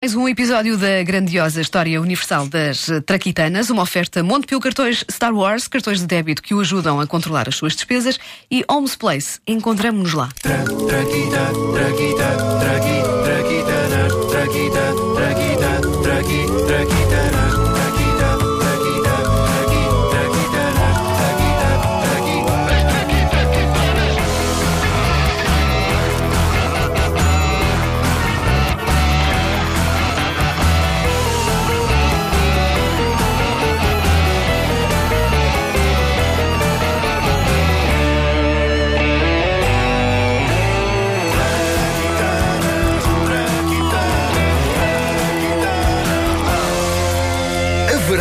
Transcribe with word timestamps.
Mais 0.00 0.14
um 0.14 0.28
episódio 0.28 0.78
da 0.78 1.02
grandiosa 1.02 1.60
história 1.60 2.00
universal 2.00 2.46
das 2.46 2.88
eh, 2.88 3.00
Traquitanas, 3.00 3.68
uma 3.68 3.82
oferta 3.82 4.22
Montepio 4.22 4.60
Cartões 4.60 5.04
Star 5.10 5.34
Wars, 5.34 5.66
cartões 5.66 5.98
de 5.98 6.06
débito 6.06 6.40
que 6.40 6.54
o 6.54 6.60
ajudam 6.60 7.00
a 7.00 7.06
controlar 7.08 7.48
as 7.48 7.56
suas 7.56 7.74
despesas 7.74 8.16
e 8.48 8.64
Homes 8.70 8.94
Place. 8.94 9.40
Encontramos-nos 9.44 10.14
lá. 10.14 10.28
Tra, 10.40 10.58
traquita, 10.58 11.50
traquita, 11.74 12.36
traqui, 12.60 13.02
traquita, 13.24 14.77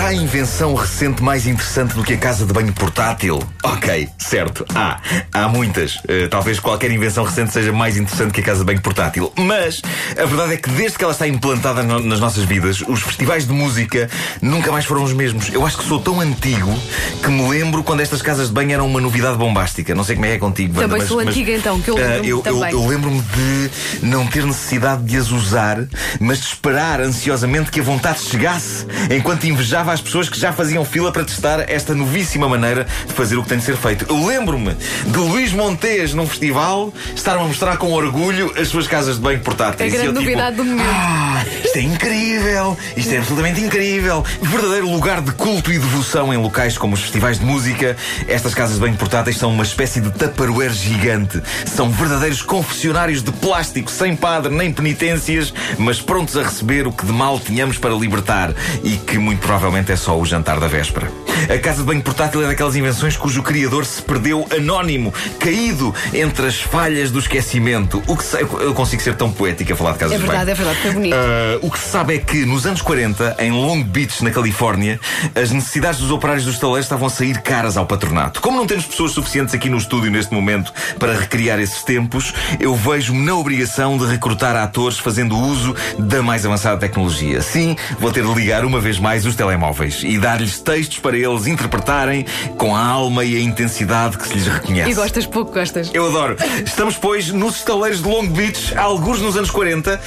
Haverá 0.07 0.23
invenção 0.23 0.73
recente 0.73 1.21
mais 1.21 1.45
interessante 1.45 1.93
do 1.93 2.01
que 2.01 2.13
a 2.13 2.17
casa 2.17 2.45
de 2.45 2.53
banho 2.53 2.71
portátil? 2.71 3.43
Ok, 3.61 4.07
certo. 4.17 4.65
Há. 4.73 5.01
Há 5.33 5.49
muitas. 5.49 5.99
Eh, 6.07 6.27
talvez 6.29 6.61
qualquer 6.61 6.89
invenção 6.91 7.25
recente 7.25 7.51
seja 7.51 7.73
mais 7.73 7.97
interessante 7.97 8.31
que 8.31 8.39
a 8.39 8.43
casa 8.45 8.59
de 8.59 8.65
banho 8.65 8.79
portátil. 8.79 9.33
Mas 9.35 9.81
a 10.17 10.23
verdade 10.25 10.53
é 10.53 10.57
que 10.57 10.69
desde 10.69 10.97
que 10.97 11.03
ela 11.03 11.11
está 11.11 11.27
implantada 11.27 11.83
no- 11.83 11.99
nas 11.99 12.21
nossas 12.21 12.45
vidas, 12.45 12.79
os 12.87 13.01
festivais 13.01 13.45
de 13.45 13.51
música 13.51 14.09
nunca 14.41 14.71
mais 14.71 14.85
foram 14.85 15.03
os 15.03 15.11
mesmos. 15.11 15.49
Eu 15.51 15.65
acho 15.65 15.77
que 15.77 15.83
sou 15.83 15.99
tão 15.99 16.21
antigo 16.21 16.73
que 17.21 17.27
me 17.29 17.45
lembro 17.49 17.83
quando 17.83 17.99
estas 17.99 18.21
casas 18.21 18.47
de 18.47 18.53
banho 18.53 18.71
eram 18.71 18.87
uma 18.87 19.01
novidade 19.01 19.35
bombástica. 19.37 19.93
Não 19.93 20.05
sei 20.05 20.15
como 20.15 20.25
é 20.25 20.29
que 20.29 20.35
é 20.35 20.39
contigo, 20.39 20.69
Wanda, 20.69 20.83
Também 20.87 20.99
mas- 20.99 21.07
sou 21.09 21.17
mas, 21.17 21.27
antiga, 21.27 21.51
então, 21.51 21.81
que 21.81 21.89
eu 21.91 21.97
eh, 21.97 22.01
lembro-me 22.01 22.29
eu, 22.29 22.37
eu- 22.37 22.43
também. 22.43 22.71
eu 22.71 22.87
lembro-me 22.87 23.21
de 23.21 23.71
não 24.05 24.25
ter 24.25 24.45
necessidade 24.45 25.03
de 25.03 25.17
as 25.17 25.31
usar, 25.31 25.79
mas 26.17 26.39
de 26.39 26.45
esperar 26.45 27.01
ansiosamente 27.01 27.69
que 27.71 27.81
a 27.81 27.83
vontade 27.83 28.21
chegasse, 28.21 28.85
enquanto 29.13 29.43
invejava 29.45 29.96
as 29.97 30.01
pessoas 30.01 30.29
que 30.29 30.39
já 30.39 30.53
faziam 30.53 30.85
fila 30.85 31.11
para 31.11 31.25
testar 31.25 31.67
esta 31.67 31.95
novíssima 31.95 32.47
maneira 32.47 32.85
de 33.07 33.13
fazer 33.13 33.35
o 33.35 33.41
que 33.41 33.49
tem 33.49 33.57
de 33.57 33.63
ser 33.63 33.75
feito. 33.75 34.05
Eu 34.07 34.27
lembro-me 34.27 34.75
de 34.75 35.17
Luís 35.17 35.51
Montes 35.53 36.13
num 36.13 36.27
festival 36.27 36.93
estar 37.15 37.35
a 37.35 37.43
mostrar 37.43 37.77
com 37.77 37.91
orgulho 37.91 38.53
as 38.55 38.67
suas 38.67 38.85
casas 38.85 39.15
de 39.15 39.21
banho 39.21 39.39
portáteis. 39.39 39.91
A 39.91 39.97
grande 39.97 40.05
E 40.05 40.09
eu, 40.09 40.13
tipo, 40.13 40.23
novidade 40.23 40.55
do 40.55 40.63
momento. 40.63 40.87
Ah, 40.87 41.43
isto 41.65 41.77
é 41.77 41.81
incrível! 41.81 42.77
Isto 42.95 43.13
é 43.13 43.17
absolutamente 43.17 43.59
incrível! 43.59 44.23
Verdadeiro 44.39 44.87
lugar 44.87 45.19
de 45.21 45.31
culto 45.31 45.71
e 45.71 45.79
devoção 45.79 46.31
em 46.31 46.37
locais 46.37 46.77
como 46.77 46.93
os 46.93 47.01
festivais 47.01 47.39
de 47.39 47.45
música. 47.45 47.97
Estas 48.27 48.53
casas 48.53 48.75
de 48.75 48.81
banho 48.81 48.95
portáteis 48.97 49.37
são 49.37 49.51
uma 49.51 49.63
espécie 49.63 49.99
de 49.99 50.11
tupperware 50.11 50.73
gigante. 50.73 51.41
São 51.65 51.89
verdadeiros 51.89 52.43
confessionários 52.43 53.23
de 53.23 53.31
plástico, 53.31 53.89
sem 53.89 54.15
padre 54.15 54.53
nem 54.53 54.71
penitências, 54.71 55.51
mas 55.79 55.99
prontos 55.99 56.37
a 56.37 56.43
receber 56.43 56.85
o 56.85 56.91
que 56.91 57.03
de 57.03 57.11
mal 57.11 57.39
tínhamos 57.39 57.79
para 57.79 57.95
libertar 57.95 58.53
e 58.83 58.97
que 58.97 59.17
muito 59.17 59.39
provavelmente 59.39 59.76
é 59.91 59.95
só 59.95 60.17
o 60.19 60.25
jantar 60.25 60.59
da 60.59 60.67
véspera. 60.67 61.11
A 61.53 61.57
casa 61.59 61.79
de 61.79 61.83
banho 61.83 62.01
portátil 62.01 62.43
é 62.43 62.47
daquelas 62.47 62.75
invenções 62.75 63.15
cujo 63.15 63.43
criador 63.43 63.85
se 63.85 64.01
perdeu 64.01 64.45
anónimo, 64.55 65.13
caído 65.39 65.93
entre 66.13 66.47
as 66.47 66.59
falhas 66.59 67.11
do 67.11 67.19
esquecimento. 67.19 68.01
O 68.07 68.17
que. 68.17 68.25
Eu 68.63 68.73
consigo 68.73 69.01
ser 69.01 69.15
tão 69.15 69.31
poético 69.31 69.71
a 69.71 69.75
falar 69.75 69.91
de 69.93 69.99
casas 69.99 70.15
É 70.15 70.17
de 70.17 70.25
banho. 70.25 70.37
verdade, 70.39 70.51
é 70.51 70.55
verdade, 70.63 70.81
foi 70.81 70.91
bonito. 70.91 71.15
Uh, 71.15 71.67
o 71.67 71.71
que 71.71 71.79
se 71.79 71.89
sabe 71.89 72.15
é 72.15 72.17
que 72.17 72.45
nos 72.45 72.65
anos 72.65 72.81
40, 72.81 73.35
em 73.39 73.51
Long 73.51 73.83
Beach, 73.83 74.23
na 74.23 74.31
Califórnia, 74.31 74.99
as 75.35 75.51
necessidades 75.51 75.99
dos 75.99 76.09
operários 76.11 76.43
dos 76.45 76.55
estaleiros 76.55 76.85
estavam 76.85 77.07
a 77.07 77.09
sair 77.09 77.39
caras 77.41 77.77
ao 77.77 77.85
patronato. 77.85 78.41
Como 78.41 78.57
não 78.57 78.65
temos 78.65 78.85
pessoas 78.85 79.11
suficientes 79.11 79.53
aqui 79.53 79.69
no 79.69 79.77
estúdio 79.77 80.09
neste 80.11 80.33
momento 80.33 80.73
para 80.97 81.13
recriar 81.13 81.59
esses 81.59 81.83
tempos, 81.83 82.33
eu 82.59 82.75
vejo-me 82.75 83.23
na 83.23 83.35
obrigação 83.35 83.97
de 83.97 84.05
recrutar 84.05 84.55
atores 84.55 84.97
fazendo 84.97 85.37
uso 85.37 85.75
da 85.99 86.21
mais 86.23 86.45
avançada 86.45 86.77
tecnologia. 86.77 87.41
Sim, 87.41 87.75
vou 87.99 88.11
ter 88.11 88.23
de 88.25 88.33
ligar 88.33 88.65
uma 88.65 88.79
vez 88.79 88.97
mais 88.97 89.25
os 89.25 89.35
telemóveis 89.35 89.66
e 90.03 90.17
dar-lhes 90.17 90.59
textos 90.59 90.99
para 90.99 91.17
eles 91.17 91.47
interpretarem 91.47 92.25
com 92.57 92.75
a 92.75 92.83
alma 92.83 93.23
e 93.23 93.35
a 93.35 93.39
intensidade 93.39 94.17
que 94.17 94.27
se 94.27 94.33
lhes 94.33 94.47
reconhece. 94.47 94.89
E 94.89 94.93
gostas 94.93 95.25
pouco, 95.25 95.51
gostas. 95.51 95.89
Eu 95.93 96.07
adoro. 96.07 96.37
Estamos, 96.65 96.95
pois, 96.95 97.29
nos 97.29 97.57
estaleiros 97.57 98.01
de 98.01 98.07
Long 98.07 98.27
Beach, 98.27 98.77
alguns 98.77 99.21
nos 99.21 99.35
anos 99.35 99.51
40. 99.51 99.99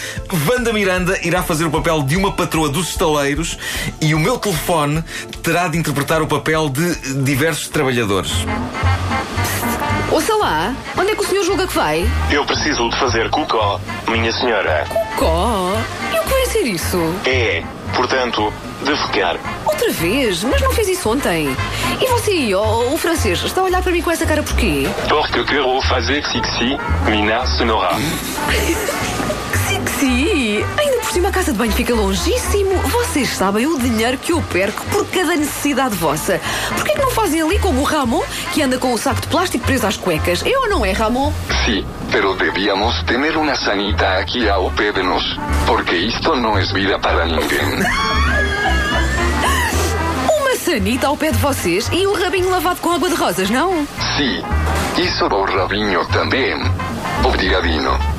Wanda 0.49 0.73
Miranda 0.73 1.19
irá 1.23 1.43
fazer 1.43 1.65
o 1.65 1.71
papel 1.71 2.03
de 2.03 2.17
uma 2.17 2.33
patroa 2.33 2.69
dos 2.69 2.91
estaleiros 2.91 3.59
e 4.01 4.15
o 4.15 4.19
meu 4.19 4.39
telefone 4.39 5.05
terá 5.43 5.69
de 5.69 5.79
interpretar 5.79 6.23
o 6.23 6.27
papel 6.27 6.69
de 6.69 7.23
diversos 7.23 7.69
trabalhadores. 7.69 8.33
Ouça 10.11 10.35
lá, 10.35 10.75
onde 10.99 11.13
é 11.13 11.15
que 11.15 11.23
o 11.23 11.27
senhor 11.27 11.45
julga 11.45 11.69
que 11.69 11.75
vai? 11.75 12.05
Eu 12.33 12.45
preciso 12.45 12.89
de 12.91 12.99
fazer 12.99 13.31
cucó, 13.31 13.81
minha 14.09 14.33
senhora. 14.33 14.85
Có? 15.17 15.73
E 16.13 16.19
o 16.19 16.23
que 16.25 16.31
vai 16.31 16.47
ser 16.47 16.63
isso? 16.63 16.99
É, 17.25 17.63
portanto, 18.01 18.51
defecar. 18.83 19.39
Outra 19.67 19.91
vez? 19.91 20.43
Mas 20.43 20.63
não 20.63 20.73
fez 20.73 20.89
isso 20.89 21.11
ontem. 21.11 21.55
E 22.01 22.07
você 22.07 22.31
aí, 22.31 22.55
ó, 22.55 22.85
o 22.87 22.97
francês, 22.97 23.43
está 23.43 23.61
a 23.61 23.65
olhar 23.65 23.83
para 23.83 23.93
mim 23.93 24.01
com 24.01 24.11
essa 24.11 24.25
cara 24.25 24.43
porquê? 24.43 24.89
Porque 25.07 25.45
quero 25.45 25.83
fazer 25.83 26.25
sexy, 26.25 26.79
mina 27.11 27.45
sonora. 27.47 27.91
Sim, 30.01 30.65
ainda 30.79 30.97
por 31.03 31.13
cima 31.13 31.29
a 31.29 31.31
casa 31.31 31.53
de 31.53 31.59
banho 31.59 31.73
fica 31.73 31.95
longíssimo. 31.95 32.75
Vocês 32.89 33.29
sabem 33.29 33.67
o 33.67 33.79
dinheiro 33.79 34.17
que 34.17 34.33
eu 34.33 34.41
perco 34.51 34.83
por 34.87 35.07
cada 35.07 35.37
necessidade 35.37 35.95
vossa. 35.95 36.41
Por 36.75 36.87
que 36.87 36.93
é 36.93 36.95
que 36.95 37.03
não 37.03 37.11
fazem 37.11 37.43
ali 37.43 37.59
como 37.59 37.83
o 37.83 37.85
Ramon, 37.85 38.23
que 38.55 38.63
anda 38.63 38.79
com 38.79 38.95
o 38.95 38.99
saco 38.99 39.21
de 39.21 39.27
plástico 39.27 39.67
preso 39.67 39.87
às 39.87 39.99
cuecas? 39.99 40.43
É 40.43 40.59
ou 40.59 40.71
não 40.71 40.87
é, 40.87 40.93
Ramon? 40.93 41.31
Sí, 41.67 41.85
pero 42.11 42.35
debíamos 42.35 43.05
tener 43.05 43.37
una 43.37 43.55
sanita 43.57 44.17
aquí 44.17 44.49
ao 44.49 44.71
pé 44.71 44.91
de 44.91 45.03
nós, 45.03 45.23
porque 45.67 45.97
isto 45.97 46.35
não 46.35 46.57
é 46.57 46.65
vida 46.73 46.99
para 46.99 47.27
ninguém. 47.27 47.61
Uma 50.41 50.57
sanita 50.57 51.09
ao 51.09 51.17
pé 51.19 51.31
de 51.31 51.37
vocês 51.37 51.91
e 51.93 52.07
o 52.07 52.15
rabinho 52.15 52.49
lavado 52.49 52.81
com 52.81 52.91
água 52.91 53.11
de 53.11 53.17
rosas, 53.17 53.51
não? 53.51 53.87
Sí, 54.17 54.43
isso 54.97 55.29
do 55.29 55.45
rabinho 55.45 56.07
também. 56.07 56.55
Obrigadinho. 57.23 58.10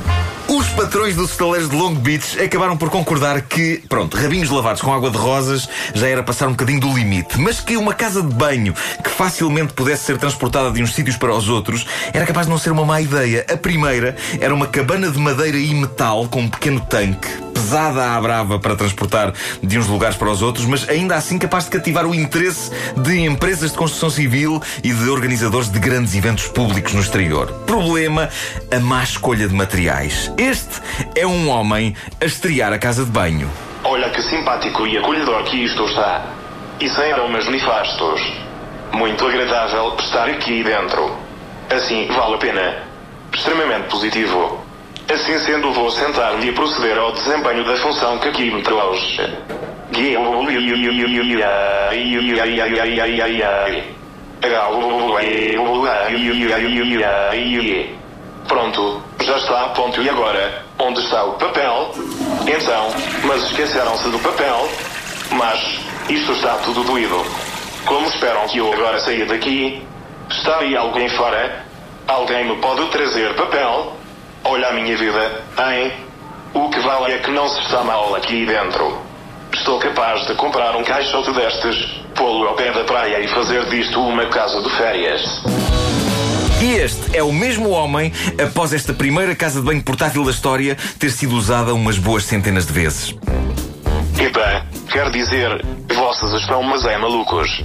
Os 0.51 0.67
patrões 0.67 1.15
dos 1.15 1.31
estaleiros 1.31 1.69
de 1.69 1.75
Long 1.77 1.95
Beach 1.95 2.37
acabaram 2.37 2.75
por 2.75 2.89
concordar 2.89 3.41
que, 3.41 3.81
pronto, 3.87 4.17
rabinhos 4.17 4.49
lavados 4.49 4.81
com 4.81 4.93
água 4.93 5.09
de 5.09 5.17
rosas 5.17 5.69
já 5.93 6.09
era 6.09 6.21
passar 6.21 6.49
um 6.49 6.51
bocadinho 6.51 6.81
do 6.81 6.93
limite, 6.93 7.39
mas 7.39 7.61
que 7.61 7.77
uma 7.77 7.93
casa 7.93 8.21
de 8.21 8.35
banho 8.35 8.73
que 9.01 9.09
facilmente 9.09 9.71
pudesse 9.71 10.03
ser 10.03 10.17
transportada 10.17 10.69
de 10.69 10.83
uns 10.83 10.93
sítios 10.93 11.15
para 11.15 11.33
os 11.33 11.47
outros 11.47 11.87
era 12.11 12.25
capaz 12.25 12.47
de 12.47 12.51
não 12.51 12.57
ser 12.57 12.73
uma 12.73 12.83
má 12.83 12.99
ideia. 12.99 13.45
A 13.49 13.55
primeira 13.55 14.17
era 14.41 14.53
uma 14.53 14.67
cabana 14.67 15.09
de 15.09 15.17
madeira 15.17 15.57
e 15.57 15.73
metal 15.73 16.27
com 16.27 16.41
um 16.41 16.49
pequeno 16.49 16.81
tanque, 16.81 17.29
pesada 17.61 18.15
à 18.15 18.19
brava 18.19 18.57
para 18.57 18.75
transportar 18.75 19.31
de 19.61 19.77
uns 19.77 19.85
lugares 19.85 20.17
para 20.17 20.31
os 20.31 20.41
outros, 20.41 20.65
mas 20.65 20.89
ainda 20.89 21.15
assim 21.15 21.37
capaz 21.37 21.65
de 21.65 21.69
cativar 21.69 22.07
o 22.07 22.15
interesse 22.15 22.71
de 22.97 23.19
empresas 23.19 23.71
de 23.71 23.77
construção 23.77 24.09
civil 24.09 24.59
e 24.83 24.91
de 24.91 25.07
organizadores 25.07 25.69
de 25.69 25.77
grandes 25.77 26.15
eventos 26.15 26.47
públicos 26.47 26.91
no 26.93 27.01
exterior. 27.01 27.53
Problema: 27.67 28.29
a 28.75 28.79
má 28.79 29.03
escolha 29.03 29.47
de 29.47 29.53
materiais. 29.53 30.31
Este 30.39 30.81
é 31.15 31.27
um 31.27 31.49
homem 31.49 31.95
a 32.19 32.25
estrear 32.25 32.73
a 32.73 32.79
casa 32.79 33.05
de 33.05 33.11
banho. 33.11 33.47
Olha 33.83 34.09
que 34.09 34.23
simpático 34.23 34.87
e 34.87 34.97
acolhedor 34.97 35.43
que 35.43 35.63
isto 35.63 35.85
está. 35.85 36.25
E 36.79 36.89
sem 36.89 37.13
aromas 37.13 37.47
nefastos. 37.47 38.21
Muito 38.93 39.23
agradável 39.23 39.95
estar 39.99 40.27
aqui 40.27 40.63
dentro. 40.63 41.15
Assim, 41.69 42.07
vale 42.07 42.33
a 42.33 42.37
pena. 42.39 42.83
Extremamente 43.31 43.87
positivo. 43.87 44.60
Assim 45.11 45.37
sendo, 45.39 45.73
vou 45.73 45.91
sentar-me 45.91 46.47
e 46.47 46.51
proceder 46.53 46.97
ao 46.97 47.11
desempenho 47.11 47.65
da 47.65 47.75
função 47.77 48.17
que 48.19 48.29
aqui 48.29 48.49
me 48.49 48.61
trouxe. 48.61 49.21
Pronto, 58.47 59.01
já 59.21 59.37
está 59.37 59.65
a 59.65 59.69
ponto. 59.69 60.01
E 60.01 60.09
agora? 60.09 60.63
Onde 60.79 61.01
está 61.01 61.25
o 61.25 61.33
papel? 61.33 61.91
Então, 62.47 62.87
mas 63.25 63.43
esqueceram-se 63.43 64.09
do 64.09 64.19
papel? 64.19 64.69
Mas 65.31 65.81
isto 66.09 66.31
está 66.31 66.55
tudo 66.63 66.85
doído. 66.85 67.21
Como 67.85 68.07
esperam 68.07 68.47
que 68.47 68.59
eu 68.59 68.71
agora 68.71 68.97
saia 69.01 69.25
daqui? 69.25 69.85
Está 70.29 70.59
aí 70.59 70.75
alguém 70.75 71.09
fora? 71.09 71.65
Alguém 72.07 72.45
me 72.45 72.55
pode 72.61 72.85
trazer 72.87 73.35
papel? 73.35 73.70
Olha 74.61 74.69
a 74.69 74.73
minha 74.73 74.95
vida, 74.95 75.43
hein? 75.57 75.91
O 76.53 76.69
que 76.69 76.79
vale 76.81 77.13
é 77.13 77.17
que 77.17 77.31
não 77.31 77.49
se 77.49 77.59
está 77.61 77.83
mal 77.83 78.13
aqui 78.13 78.45
dentro. 78.45 78.95
Estou 79.51 79.79
capaz 79.79 80.27
de 80.27 80.35
comprar 80.35 80.75
um 80.75 80.83
caixote 80.83 81.33
destes, 81.33 81.75
pô-lo 82.15 82.47
ao 82.47 82.53
pé 82.53 82.71
da 82.71 82.83
praia 82.83 83.19
e 83.19 83.27
fazer 83.29 83.65
disto 83.71 83.99
uma 83.99 84.23
casa 84.27 84.61
de 84.61 84.69
férias. 84.77 85.19
E 86.61 86.75
este 86.75 87.17
é 87.17 87.23
o 87.23 87.33
mesmo 87.33 87.71
homem 87.71 88.13
após 88.39 88.71
esta 88.71 88.93
primeira 88.93 89.35
casa 89.35 89.61
de 89.61 89.65
banho 89.65 89.81
portátil 89.81 90.23
da 90.23 90.29
história 90.29 90.77
ter 90.99 91.09
sido 91.09 91.35
usada 91.35 91.73
umas 91.73 91.97
boas 91.97 92.25
centenas 92.25 92.67
de 92.67 92.71
vezes. 92.73 93.15
Quer 94.91 95.09
dizer, 95.09 95.65
vossas 95.95 96.39
estão 96.39 96.61
mas 96.61 96.85
é 96.85 96.99
malucos. 96.99 97.63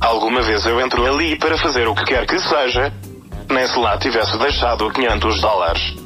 Alguma 0.00 0.42
vez 0.42 0.66
eu 0.66 0.80
entro 0.80 1.06
ali 1.06 1.38
para 1.38 1.56
fazer 1.56 1.86
o 1.86 1.94
que 1.94 2.04
quer 2.04 2.26
que 2.26 2.36
seja, 2.40 2.92
nem 3.48 3.64
se 3.68 3.78
lá 3.78 3.96
tivesse 3.96 4.36
deixado 4.38 4.90
500 4.90 5.40
dólares. 5.40 6.01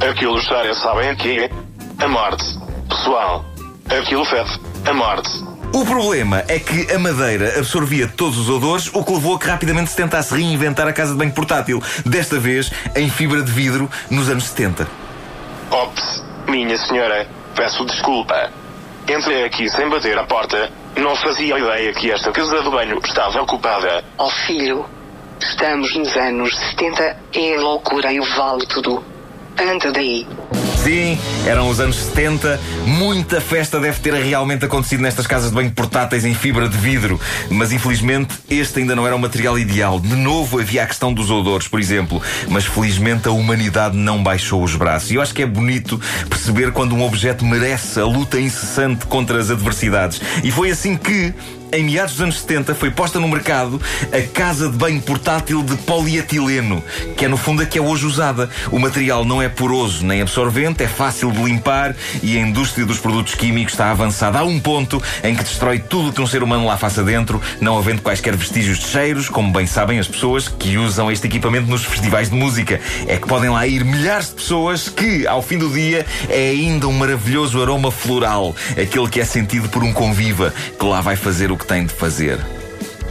Aquilo 0.00 0.40
cheira, 0.40 0.72
sabem 0.74 1.10
a 1.10 1.14
quê? 1.14 1.50
A 1.98 2.08
morte. 2.08 2.58
Pessoal, 2.88 3.44
aquilo 3.86 4.24
fede 4.24 4.58
a 4.88 4.94
morte. 4.94 5.30
O 5.74 5.84
problema 5.84 6.42
é 6.48 6.58
que 6.58 6.90
a 6.90 6.98
madeira 6.98 7.58
absorvia 7.58 8.08
todos 8.08 8.38
os 8.38 8.48
odores, 8.48 8.90
o 8.94 9.04
que 9.04 9.12
levou 9.12 9.36
a 9.36 9.38
que 9.38 9.46
rapidamente 9.46 9.90
se 9.90 9.96
tentasse 9.96 10.34
reinventar 10.34 10.88
a 10.88 10.92
casa 10.94 11.12
de 11.12 11.18
banho 11.18 11.32
portátil. 11.32 11.82
Desta 12.06 12.40
vez 12.40 12.72
em 12.96 13.10
fibra 13.10 13.42
de 13.42 13.52
vidro 13.52 13.90
nos 14.10 14.30
anos 14.30 14.44
70. 14.44 14.88
Ops, 15.70 16.24
minha 16.48 16.78
senhora, 16.78 17.28
peço 17.54 17.84
desculpa. 17.84 18.50
Entrei 19.06 19.44
aqui 19.44 19.68
sem 19.68 19.86
bater 19.90 20.16
a 20.18 20.24
porta. 20.24 20.72
Não 20.96 21.14
fazia 21.16 21.58
ideia 21.58 21.92
que 21.92 22.10
esta 22.10 22.32
casa 22.32 22.62
de 22.62 22.70
banho 22.70 22.98
estava 23.04 23.42
ocupada. 23.42 24.02
Oh 24.16 24.30
filho, 24.30 24.86
estamos 25.38 25.94
nos 25.94 26.16
anos 26.16 26.56
70 26.56 27.16
é 27.34 27.58
loucura 27.58 28.10
e 28.10 28.18
vale 28.18 28.64
tudo. 28.66 29.04
Anda 29.58 29.92
daí. 29.92 30.26
Sim, 30.82 31.18
eram 31.46 31.68
os 31.68 31.78
anos 31.78 31.96
70. 31.96 32.58
Muita 32.86 33.38
festa 33.38 33.78
deve 33.78 34.00
ter 34.00 34.14
realmente 34.14 34.64
acontecido 34.64 35.02
nestas 35.02 35.26
casas 35.26 35.50
de 35.50 35.54
banho 35.54 35.70
portáteis 35.72 36.24
em 36.24 36.32
fibra 36.32 36.66
de 36.68 36.76
vidro. 36.78 37.20
Mas 37.50 37.70
infelizmente 37.70 38.34
este 38.48 38.78
ainda 38.78 38.96
não 38.96 39.06
era 39.06 39.14
o 39.14 39.18
material 39.18 39.58
ideal. 39.58 40.00
De 40.00 40.16
novo 40.16 40.58
havia 40.58 40.82
a 40.82 40.86
questão 40.86 41.12
dos 41.12 41.30
odores, 41.30 41.68
por 41.68 41.78
exemplo. 41.78 42.22
Mas 42.48 42.64
felizmente 42.64 43.28
a 43.28 43.30
humanidade 43.30 43.94
não 43.94 44.22
baixou 44.22 44.64
os 44.64 44.74
braços. 44.74 45.10
E 45.10 45.16
eu 45.16 45.22
acho 45.22 45.34
que 45.34 45.42
é 45.42 45.46
bonito 45.46 46.00
perceber 46.30 46.72
quando 46.72 46.94
um 46.94 47.04
objeto 47.04 47.44
merece 47.44 48.00
a 48.00 48.04
luta 48.06 48.40
incessante 48.40 49.04
contra 49.04 49.38
as 49.38 49.50
adversidades. 49.50 50.20
E 50.42 50.50
foi 50.50 50.70
assim 50.70 50.96
que, 50.96 51.34
em 51.72 51.84
meados 51.84 52.12
dos 52.12 52.22
anos 52.22 52.40
70, 52.40 52.74
foi 52.74 52.90
posta 52.90 53.20
no 53.20 53.28
mercado 53.28 53.80
a 54.12 54.20
casa 54.32 54.68
de 54.68 54.76
banho 54.76 55.00
portátil 55.00 55.62
de 55.62 55.76
polietileno, 55.76 56.82
que 57.16 57.24
é 57.24 57.28
no 57.28 57.36
fundo 57.36 57.62
a 57.62 57.66
que 57.66 57.78
é 57.78 57.82
hoje 57.82 58.06
usada. 58.06 58.50
O 58.70 58.78
material 58.78 59.24
não 59.24 59.40
é 59.40 59.48
poroso 59.48 60.04
nem 60.04 60.20
absorvente, 60.20 60.82
é 60.82 60.88
fácil 60.88 61.30
de 61.30 61.42
limpar 61.42 61.94
e 62.22 62.36
a 62.36 62.40
indústria 62.40 62.84
dos 62.84 62.98
produtos 62.98 63.34
químicos 63.34 63.72
está 63.72 63.90
avançada 63.90 64.38
a 64.38 64.44
um 64.44 64.58
ponto 64.58 65.00
em 65.22 65.34
que 65.34 65.44
destrói 65.44 65.78
tudo 65.78 66.08
o 66.08 66.12
que 66.12 66.20
um 66.20 66.26
ser 66.26 66.42
humano 66.42 66.66
lá 66.66 66.76
faça 66.76 67.02
dentro, 67.04 67.40
não 67.60 67.78
havendo 67.78 68.02
quaisquer 68.02 68.36
vestígios 68.36 68.78
de 68.78 68.86
cheiros, 68.86 69.28
como 69.28 69.52
bem 69.52 69.66
sabem 69.66 69.98
as 69.98 70.08
pessoas 70.08 70.48
que 70.48 70.76
usam 70.76 71.10
este 71.10 71.26
equipamento 71.26 71.70
nos 71.70 71.84
festivais 71.84 72.30
de 72.30 72.36
música. 72.36 72.80
É 73.06 73.16
que 73.16 73.28
podem 73.28 73.50
lá 73.50 73.66
ir 73.66 73.84
milhares 73.84 74.28
de 74.28 74.34
pessoas 74.34 74.88
que, 74.88 75.26
ao 75.26 75.42
fim 75.42 75.58
do 75.58 75.68
dia, 75.68 76.04
é 76.28 76.50
ainda 76.50 76.88
um 76.88 76.92
maravilhoso 76.92 77.60
aroma 77.60 77.90
floral, 77.90 78.54
aquele 78.70 79.08
que 79.08 79.20
é 79.20 79.24
sentido 79.24 79.68
por 79.68 79.84
um 79.84 79.92
conviva 79.92 80.52
que 80.78 80.84
lá 80.84 81.00
vai 81.00 81.16
fazer 81.16 81.52
o 81.52 81.59
que 81.60 81.66
tem 81.66 81.84
de 81.84 81.92
fazer. 81.92 82.40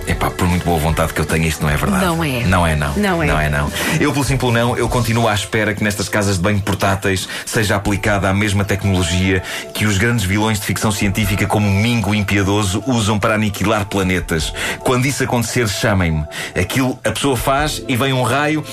Epá, 0.08 0.32
por 0.32 0.48
muito 0.48 0.66
boa 0.66 0.80
vontade 0.80 1.14
que 1.14 1.22
eu 1.22 1.26
tenho, 1.26 1.46
isto 1.46 1.62
não 1.62 1.70
é 1.70 1.78
verdade. 1.78 2.04
Não 2.04 2.24
é. 2.24 2.44
Não 2.44 2.66
é, 2.66 2.76
não. 2.76 2.94
Não 2.96 3.22
é. 3.22 3.28
Não 3.28 3.40
é, 3.40 3.48
não. 3.48 3.72
Eu, 4.00 4.12
pelo 4.12 4.26
simples 4.26 4.52
não, 4.52 4.76
eu 4.76 4.90
continuo 4.90 5.28
à 5.28 5.36
espera 5.36 5.72
que 5.76 5.84
nestas 5.84 6.10
casas 6.10 6.38
de 6.38 6.42
banho 6.42 6.60
portáteis 6.62 7.30
seja 7.46 7.76
aplicada 7.76 8.28
a 8.28 8.34
mesma 8.34 8.66
tecnologia 8.66 9.44
que 9.72 9.86
os 9.86 10.00
grandes 10.00 10.26
vilões 10.26 10.60
de 10.60 10.66
ficção 10.66 10.92
científica, 10.92 11.46
como 11.46 11.70
Mingo 11.70 12.16
Impiedoso, 12.16 12.84
usam 12.88 13.20
para 13.20 13.36
aniquilar 13.36 13.86
planetas. 13.86 14.52
Quando 14.80 15.06
isso 15.06 15.24
acontecer, 15.24 15.68
chamem-me. 15.70 16.26
Aquilo 16.60 17.00
a 17.06 17.12
pessoa 17.12 17.38
faz 17.38 17.84
e 17.88 17.96
vem 17.96 18.12
um 18.12 18.24
raio. 18.24 18.66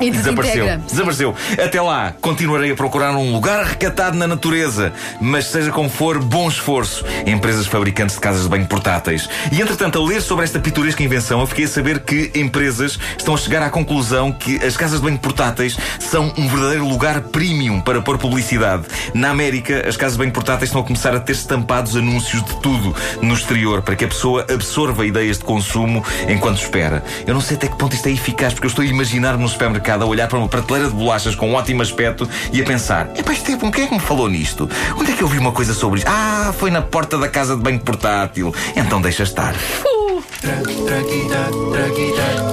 E 0.00 0.10
Desapareceu. 0.10 0.64
desintegra. 0.64 0.82
Desapareceu. 0.88 1.34
Até 1.64 1.80
lá, 1.80 2.14
continuarei 2.20 2.70
a 2.70 2.74
procurar 2.76 3.10
um 3.16 3.32
lugar 3.32 3.64
recatado 3.64 4.16
na 4.16 4.26
natureza. 4.26 4.92
Mas 5.20 5.46
seja 5.46 5.70
como 5.70 5.88
for, 5.88 6.18
bom 6.22 6.48
esforço. 6.48 7.04
Empresas 7.26 7.66
fabricantes 7.66 8.14
de 8.16 8.20
casas 8.20 8.42
de 8.42 8.48
banho 8.48 8.66
portáteis. 8.66 9.28
E 9.52 9.60
entretanto, 9.60 9.98
a 9.98 10.04
ler 10.06 10.22
sobre 10.22 10.44
esta 10.44 10.58
pitoresca 10.60 11.02
invenção, 11.02 11.40
eu 11.40 11.46
fiquei 11.46 11.64
a 11.64 11.68
saber 11.68 12.00
que 12.00 12.30
empresas 12.34 12.98
estão 13.16 13.34
a 13.34 13.36
chegar 13.38 13.62
à 13.62 13.70
conclusão 13.70 14.30
que 14.32 14.56
as 14.64 14.76
casas 14.76 15.00
de 15.00 15.04
banho 15.06 15.18
portáteis 15.18 15.76
são 15.98 16.32
um 16.36 16.48
verdadeiro 16.48 16.86
lugar 16.86 17.20
premium 17.22 17.80
para 17.80 18.00
pôr 18.00 18.18
publicidade. 18.18 18.84
Na 19.14 19.30
América, 19.30 19.84
as 19.88 19.96
casas 19.96 20.12
de 20.14 20.18
banho 20.18 20.32
portáteis 20.32 20.68
estão 20.68 20.80
a 20.80 20.84
começar 20.84 21.14
a 21.14 21.20
ter 21.20 21.32
estampados 21.32 21.96
anúncios 21.96 22.42
de 22.44 22.56
tudo 22.60 22.94
no 23.20 23.34
exterior 23.34 23.82
para 23.82 23.96
que 23.96 24.04
a 24.04 24.08
pessoa 24.08 24.46
absorva 24.52 25.04
ideias 25.06 25.38
de 25.38 25.44
consumo 25.44 26.04
enquanto 26.28 26.58
espera. 26.60 27.02
Eu 27.26 27.34
não 27.34 27.40
sei 27.40 27.56
até 27.56 27.66
que 27.68 27.76
ponto 27.76 27.94
isto 27.94 28.06
é 28.08 28.12
eficaz, 28.12 28.52
porque 28.54 28.66
eu 28.66 28.70
estou 28.70 28.84
a 28.84 28.86
imaginar-me 28.86 29.42
no 29.42 29.48
supermercado 29.48 29.87
a 29.94 30.06
olhar 30.06 30.28
para 30.28 30.38
uma 30.38 30.48
prateleira 30.48 30.88
de 30.88 30.94
bolachas 30.94 31.34
com 31.34 31.50
um 31.50 31.54
ótimo 31.54 31.82
aspecto 31.82 32.28
e 32.52 32.60
a 32.60 32.64
pensar: 32.64 33.10
epá, 33.16 33.32
isto 33.32 33.50
é 33.50 33.56
bom, 33.56 33.70
quem 33.70 33.84
é 33.84 33.86
que 33.86 33.94
me 33.94 34.00
falou 34.00 34.28
nisto? 34.28 34.68
Onde 34.96 35.12
é 35.12 35.14
que 35.14 35.22
eu 35.22 35.28
vi 35.28 35.38
uma 35.38 35.52
coisa 35.52 35.74
sobre 35.74 35.98
isto? 35.98 36.08
Ah, 36.08 36.52
foi 36.56 36.70
na 36.70 36.82
porta 36.82 37.18
da 37.18 37.28
casa 37.28 37.56
de 37.56 37.62
banho 37.62 37.80
portátil. 37.80 38.54
Então 38.76 39.00
deixa 39.00 39.22
estar. 39.22 39.54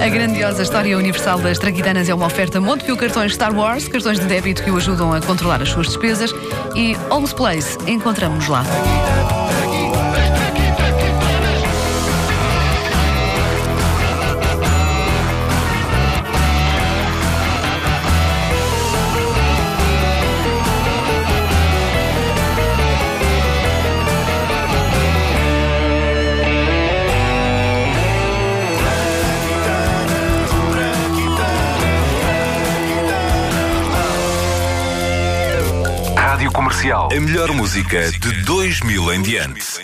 A 0.02 0.08
grandiosa 0.08 0.62
história 0.62 0.96
universal 0.96 1.38
das 1.38 1.58
Traquitanas 1.58 2.08
é 2.08 2.14
uma 2.14 2.26
oferta 2.26 2.60
Montepio 2.60 2.96
Cartões 2.96 3.34
Star 3.34 3.54
Wars, 3.54 3.86
cartões 3.86 4.18
de 4.18 4.26
débito 4.26 4.62
que 4.62 4.70
o 4.70 4.76
ajudam 4.76 5.12
a 5.12 5.20
controlar 5.20 5.62
as 5.62 5.68
suas 5.68 5.86
despesas 5.86 6.34
e 6.74 6.94
Holmes 7.08 7.32
Place. 7.32 7.78
Encontramos 7.86 8.48
lá. 8.48 8.64
Comercial. 36.76 37.08
A 37.10 37.20
melhor 37.20 37.52
música 37.52 38.10
de 38.10 38.42
2000 38.42 39.12
em 39.14 39.22
diante. 39.22 39.80